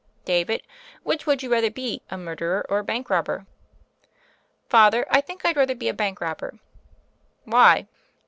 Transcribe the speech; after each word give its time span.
"David, 0.25 0.63
which 1.03 1.27
would 1.27 1.43
you 1.43 1.51
rather 1.51 1.69
be— 1.69 2.01
a 2.09 2.17
murderer 2.17 2.65
or 2.69 2.79
a 2.79 2.83
bank 2.83 3.11
robber?" 3.11 3.45
"Father, 4.67 5.05
I 5.11 5.21
think 5.21 5.45
I'd 5.45 5.55
rather 5.57 5.75
be 5.75 5.89
a 5.89 5.93
bank 5.93 6.19
robber." 6.21 6.57
"Why?" 7.43 7.85